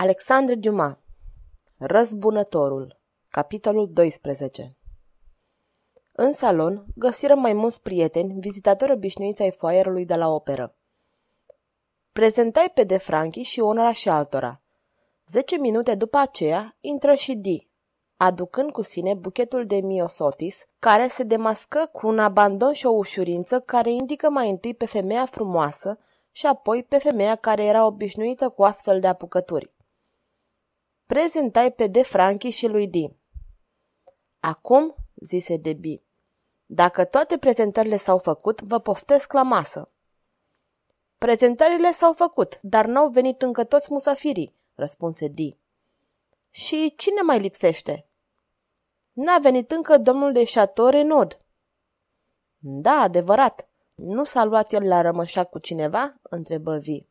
[0.00, 0.96] Alexandre Dumas
[1.76, 4.76] Răzbunătorul Capitolul 12
[6.12, 10.74] În salon găsiră mai mulți prieteni, vizitatori obișnuiți ai foaierului de la operă.
[12.12, 14.60] Prezentai pe De Franchi și unora și altora.
[15.30, 17.68] Zece minute după aceea intră și Di,
[18.16, 23.60] aducând cu sine buchetul de miosotis, care se demască cu un abandon și o ușurință
[23.60, 25.98] care indică mai întâi pe femeia frumoasă
[26.30, 29.76] și apoi pe femeia care era obișnuită cu astfel de apucături.
[31.14, 33.10] Prezentai pe De Franchi și lui Di.
[34.40, 36.02] Acum, zise Debi,
[36.66, 39.90] dacă toate prezentările s-au făcut, vă poftesc la masă.
[41.18, 45.56] Prezentările s-au făcut, dar n-au venit încă toți musafirii, răspunse Di.
[46.50, 48.06] Și cine mai lipsește?
[49.12, 51.40] N-a venit încă domnul de Chateau Renaud.
[52.58, 53.68] Da, adevărat.
[53.94, 56.14] Nu s-a luat el la rămășac cu cineva?
[56.22, 57.07] întrebă Vi.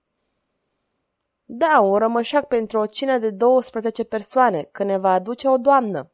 [1.50, 6.12] Da, un rămășac pentru o cină de 12 persoane, că ne va aduce o doamnă.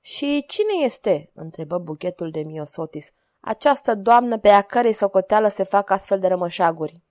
[0.00, 3.10] Și cine este, întrebă buchetul de miosotis,
[3.40, 7.02] această doamnă pe a cărei socoteală se fac astfel de rămășaguri?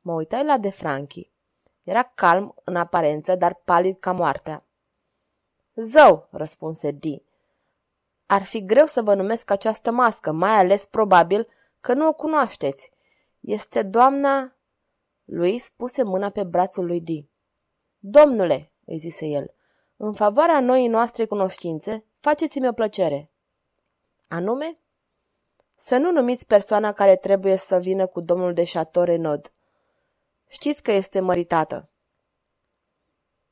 [0.00, 1.30] Mă uitai la de Franchi.
[1.82, 4.64] Era calm în aparență, dar palid ca moartea.
[5.74, 7.22] Zău, răspunse Di.
[8.26, 11.48] Ar fi greu să vă numesc această mască, mai ales probabil
[11.80, 12.90] că nu o cunoașteți.
[13.40, 14.54] Este doamna...
[15.32, 17.28] Luis puse mâna pe brațul lui Di.
[17.98, 19.54] Domnule, îi zise el,
[19.96, 23.30] în favoarea noii noastre cunoștințe, faceți-mi o plăcere.
[24.28, 24.78] Anume?
[25.76, 29.52] Să nu numiți persoana care trebuie să vină cu domnul de Chateau Renaud.
[30.46, 31.90] Știți că este măritată.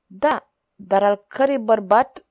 [0.06, 2.26] Da, dar al cărei bărbat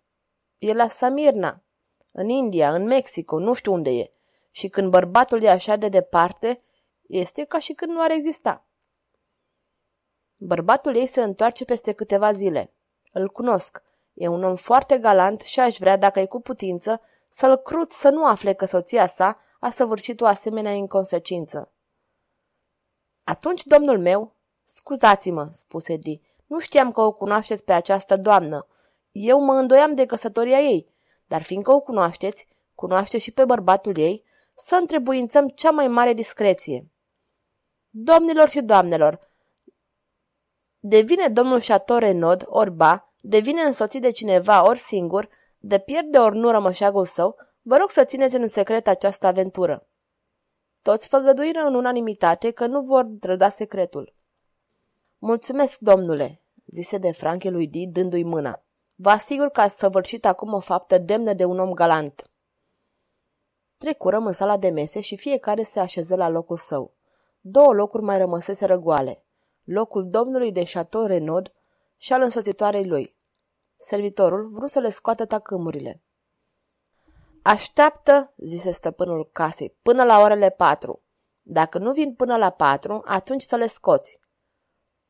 [0.58, 1.64] e la Samirna,
[2.11, 4.11] în India, în Mexico, nu știu unde e.
[4.52, 6.58] Și când bărbatul e așa de departe,
[7.08, 8.67] este ca și când nu ar exista.
[10.38, 12.74] Bărbatul ei se întoarce peste câteva zile.
[13.12, 13.84] Îl cunosc.
[14.14, 18.10] E un om foarte galant și aș vrea, dacă e cu putință, să-l crut să
[18.10, 21.72] nu afle că soția sa a săvârșit o asemenea inconsecință.
[23.23, 28.67] Atunci, domnul meu, scuzați-mă, spuse Di, nu știam că o cunoașteți pe această doamnă.
[29.11, 30.94] Eu mă îndoiam de căsătoria ei,
[31.28, 34.23] dar fiindcă o cunoașteți, cunoaște și pe bărbatul ei,
[34.56, 36.92] să întrebuințăm cea mai mare discreție.
[37.90, 39.20] Domnilor și doamnelor,
[40.80, 46.38] devine domnul Chateau Renaud ori ba, devine însoțit de cineva ori singur, de pierde ori
[46.38, 49.87] nu rămășagul său, vă rog să țineți în secret această aventură.
[50.82, 54.14] Toți făgăduiră în unanimitate că nu vor trăda secretul.
[55.17, 58.64] Mulțumesc, domnule, zise de Franche lui Di, dându-i mâna.
[58.95, 62.32] Vă asigur că ați săvârșit acum o faptă demnă de un om galant.
[63.77, 66.93] Trecurăm în sala de mese și fiecare se așeză la locul său.
[67.42, 69.23] Două locuri mai rămăseseră goale.
[69.67, 71.54] Locul domnului de Chateau Renaud
[71.98, 73.16] și al însoțitoarei lui.
[73.78, 76.04] Servitorul vrut să le scoată tacâmurile.
[77.44, 81.04] Așteaptă, zise stăpânul casei, până la orele patru.
[81.42, 84.20] Dacă nu vin până la patru, atunci să le scoți.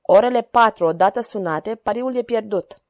[0.01, 2.84] Orele patru odată sunate, pariul e pierdut.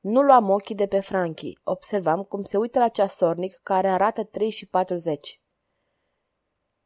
[0.00, 1.58] Nu luam ochii de pe Franchi.
[1.64, 5.42] Observam cum se uită la ceasornic care arată 3 și 40.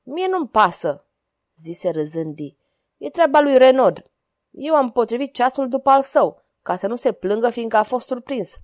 [0.02, 1.06] Mie nu-mi pasă,
[1.56, 2.38] zise râzând
[2.96, 4.10] E treaba lui Renaud.
[4.58, 8.06] Eu am potrivit ceasul după al său, ca să nu se plângă fiindcă a fost
[8.06, 8.56] surprins.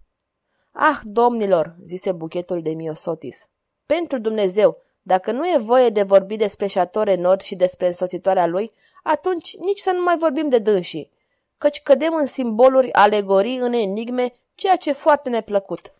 [0.70, 3.48] Ah, domnilor, zise buchetul de miosotis.
[3.86, 8.72] Pentru Dumnezeu, dacă nu e voie de vorbi despre Chateau Renaud și despre însoțitoarea lui,
[9.02, 11.10] atunci nici să nu mai vorbim de dânsii,
[11.58, 15.92] căci cădem în simboluri, alegorii, în enigme ceea ce e foarte neplăcut.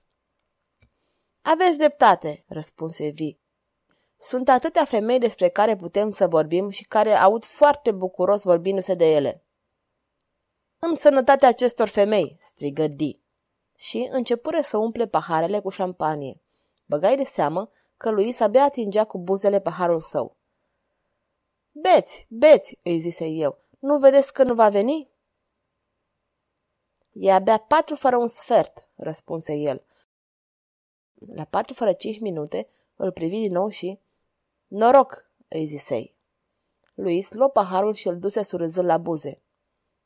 [1.42, 3.36] Aveți dreptate, răspunse Vi.
[4.18, 9.12] Sunt atâtea femei despre care putem să vorbim și care aud foarte bucuros vorbindu-se de
[9.14, 9.42] ele.
[10.84, 13.18] În sănătatea acestor femei, strigă Di.
[13.76, 16.40] Și începură să umple paharele cu șampanie.
[16.86, 20.36] Băgai de seamă că lui abia atingea cu buzele paharul său.
[21.72, 23.58] Beți, beți, îi zise eu.
[23.78, 25.10] Nu vedeți că nu va veni?
[27.12, 29.82] E abia patru fără un sfert, răspunse el.
[31.34, 33.98] La patru fără cinci minute îl privi din nou și...
[34.66, 36.14] Noroc, îi zisei.
[36.94, 39.42] Luis luă paharul și îl duse surâzând la buze.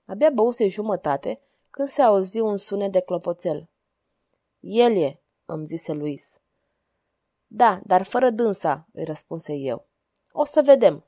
[0.07, 3.69] Abia băuse jumătate când se auzi un sunet de clopoțel.
[4.61, 6.41] El e, îmi zise Luis.
[7.47, 9.87] Da, dar fără dânsa, îi răspunse eu.
[10.33, 11.05] O să vedem,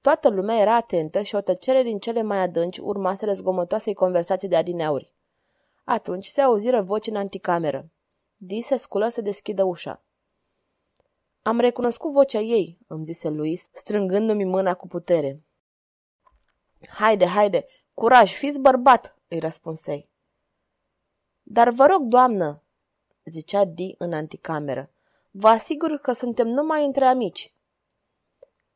[0.00, 4.56] Toată lumea era atentă și o tăcere din cele mai adânci urmase zgomotoasei conversații de
[4.56, 5.12] adineauri.
[5.84, 7.90] Atunci se auziră voci în anticameră.
[8.36, 10.02] Di se sculă să deschidă ușa.
[11.42, 15.42] Am recunoscut vocea ei, îmi zise Luis, strângându-mi mâna cu putere.
[16.88, 20.10] Haide, haide, curaj, fiți bărbat, îi răspunsei.
[21.42, 22.62] Dar vă rog, doamnă,
[23.24, 24.90] zicea Di în anticameră,
[25.30, 27.54] vă asigur că suntem numai între amici.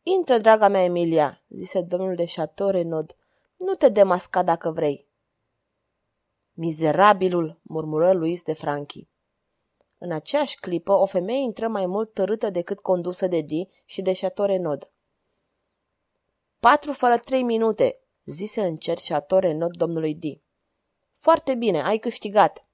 [0.03, 3.17] Intră, draga mea Emilia, zise domnul de Chateau Renaud.
[3.57, 5.09] Nu te demasca dacă vrei.
[6.53, 9.09] Mizerabilul, murmură Luis de Franchi.
[9.99, 14.13] În aceeași clipă, o femeie intră mai mult tărâtă decât condusă de Di și de
[14.13, 14.91] Chateau Renaud.
[16.65, 20.41] Patru fără trei minute, zise încet Chateau Renaud domnului Di.
[21.17, 22.65] Foarte bine, ai câștigat.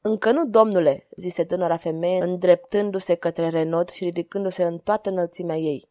[0.00, 5.88] Încă nu, domnule, zise tânăra femeie, îndreptându-se către Renaud și ridicându-se în toată înălțimea ei.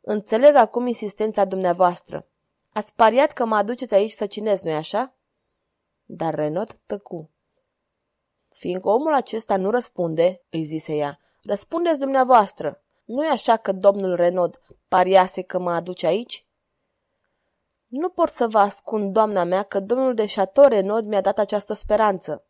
[0.00, 2.26] Înțeleg acum insistența dumneavoastră.
[2.72, 5.14] Ați pariat că mă aduceți aici să cinez, nu-i așa?
[6.04, 7.30] Dar Renaud tăcu.
[8.48, 12.80] Fiindcă omul acesta nu răspunde, îi zise ea, răspundeți dumneavoastră.
[13.04, 16.45] Nu-i așa că domnul Renaud pariase că mă aduce aici?
[17.86, 21.74] Nu pot să vă ascund, doamna mea, că domnul de Chateau Renaud mi-a dat această
[21.74, 22.44] speranță.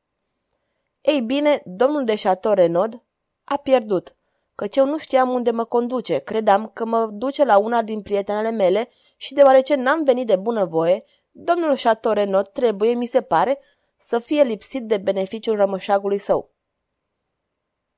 [1.00, 3.02] Ei bine, domnul de Chateau Renaud
[3.44, 4.16] a pierdut,
[4.54, 8.50] căci eu nu știam unde mă conduce, credeam că mă duce la una din prietenele
[8.50, 13.60] mele și deoarece n-am venit de bunăvoie, domnul Chateau Renaud trebuie, mi se pare,
[13.96, 16.50] să fie lipsit de beneficiul rămășagului său.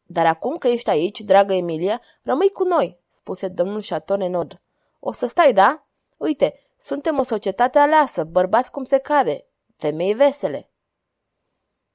[0.02, 4.60] Dar acum că ești aici, dragă Emilia, rămâi cu noi, spuse domnul Chateau Renaud.
[5.00, 5.86] O să stai, da?
[6.16, 9.46] Uite, suntem o societate aleasă, bărbați cum se cade,
[9.76, 10.70] femei vesele.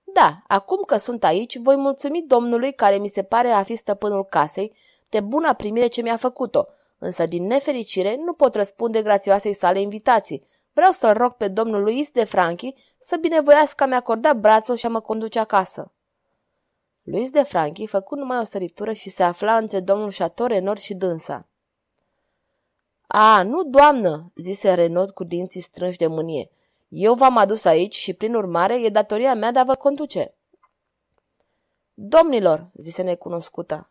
[0.04, 4.26] Da, acum că sunt aici, voi mulțumi domnului care mi se pare a fi stăpânul
[4.26, 4.76] casei
[5.10, 6.66] de buna primire ce mi-a făcut-o,
[6.98, 10.44] însă din nefericire nu pot răspunde grațioasei sale invitații.
[10.74, 14.86] Vreau să-l rog pe domnul Luis de Franchi să binevoiască a mi acorda brațul și
[14.86, 15.92] a mă conduce acasă.
[17.04, 20.94] Luis de Franchi făcu numai o săritură și se afla între domnul Chateau Renor și
[20.94, 21.48] dânsa.
[23.08, 26.50] A, nu, doamnă, zise Renaud cu dinții strânși de mânie.
[26.88, 30.34] Eu v-am adus aici și, prin urmare, e datoria mea de a vă conduce.
[31.94, 33.90] Domnilor, zise necunoscuta,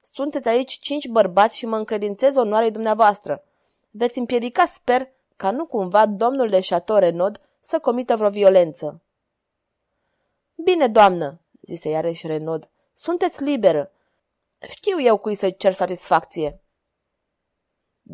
[0.00, 3.44] sunteți aici cinci bărbați și mă încredințez onoarei dumneavoastră.
[3.90, 9.00] Veți împiedica, sper, ca nu cumva domnul de Chateau Renaud să comită vreo violență.
[10.54, 13.90] Bine, doamnă, zise iarăși Renaud, sunteți liberă.
[14.68, 16.61] Știu eu cui să-i cer satisfacție.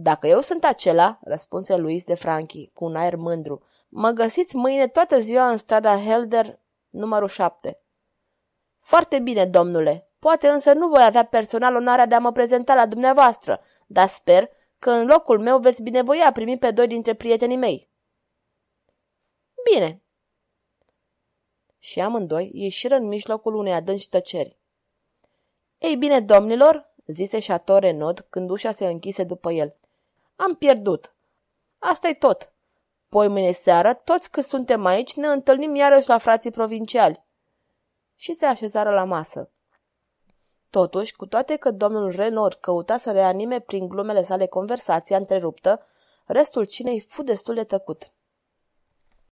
[0.01, 4.89] Dacă eu sunt acela, răspunse Luis de Franchi, cu un aer mândru, mă găsiți mâine
[4.89, 6.59] toată ziua în strada Helder,
[6.89, 7.81] numărul 7.
[8.79, 10.09] Foarte bine, domnule.
[10.19, 14.51] Poate însă nu voi avea personal onoarea de a mă prezenta la dumneavoastră, dar sper
[14.79, 17.89] că în locul meu veți binevoia a primi pe doi dintre prietenii mei.
[19.73, 20.03] Bine.
[21.79, 24.59] Și amândoi ieșiră în mijlocul unei adânci tăceri.
[25.79, 29.77] Ei bine, domnilor, zise Chateau Renaud când ușa se închise după el.
[30.41, 31.15] Am pierdut.
[31.79, 32.53] asta e tot.
[33.09, 37.25] Poi mâine seară, toți cât suntem aici, ne întâlnim iarăși la frații provinciali.
[38.15, 39.51] Și se așezară la masă.
[40.71, 45.83] Totuși, cu toate că domnul Renaud căuta să reanime prin glumele sale conversația întreruptă,
[46.27, 48.13] restul cinei fu destul de tăcut.